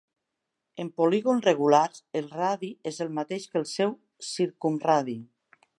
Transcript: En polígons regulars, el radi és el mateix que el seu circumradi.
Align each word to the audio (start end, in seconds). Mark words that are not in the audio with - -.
En 0.83 0.87
polígons 1.01 1.43
regulars, 1.49 2.01
el 2.21 2.31
radi 2.39 2.73
és 2.93 2.99
el 3.07 3.13
mateix 3.19 3.47
que 3.53 3.61
el 3.65 3.69
seu 3.75 3.95
circumradi. 4.33 5.21